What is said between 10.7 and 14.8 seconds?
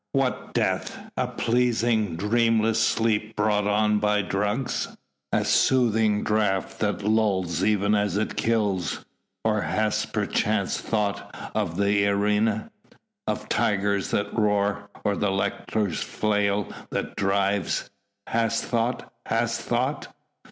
thought of the arena?... of the tiger that roars?...